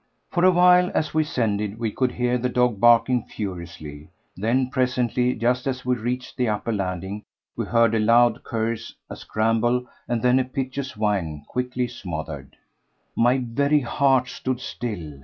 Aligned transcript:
For 0.31 0.43
a 0.43 0.49
while, 0.49 0.91
as 0.95 1.13
we 1.13 1.21
ascended, 1.21 1.77
we 1.77 1.91
could 1.91 2.13
hear 2.13 2.39
the 2.39 2.49
dog 2.49 2.79
barking 2.79 3.21
furiously, 3.25 4.09
then, 4.35 4.71
presently, 4.71 5.35
just 5.35 5.67
as 5.67 5.85
we 5.85 5.95
reached 5.95 6.37
the 6.37 6.49
upper 6.49 6.71
landing, 6.73 7.21
we 7.55 7.65
heard 7.65 7.93
a 7.93 7.99
loud 7.99 8.41
curse, 8.43 8.95
a 9.11 9.15
scramble, 9.15 9.85
and 10.07 10.23
then 10.23 10.39
a 10.39 10.43
piteous 10.43 10.97
whine 10.97 11.43
quickly 11.47 11.87
smothered. 11.87 12.55
My 13.15 13.45
very 13.47 13.81
heart 13.81 14.27
stood 14.27 14.59
still. 14.59 15.19